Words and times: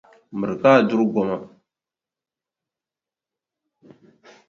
Miri 0.37 0.55
ka 0.61 0.69
a 0.79 0.87
duri 0.87 1.05
goma. 1.13 1.37